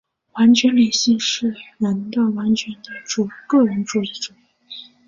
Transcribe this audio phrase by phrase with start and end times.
[0.31, 1.55] 完全理性的人
[2.11, 2.89] 是完全的
[3.47, 4.33] 个人主义者。